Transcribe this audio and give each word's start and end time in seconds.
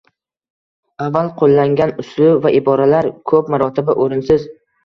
Avval 1.07 1.29
qo‘llangan 1.41 1.93
uslub 2.05 2.39
va 2.47 2.55
iboralar 2.61 3.11
ko‘p 3.33 3.55
marotaba 3.57 3.99
o‘rinsiz 4.07 4.53